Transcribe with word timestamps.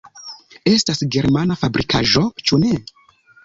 Estas 0.71 1.03
germana 1.17 1.59
fabrikaĵo, 1.65 2.27
ĉu 2.49 2.63
ne? 2.67 2.77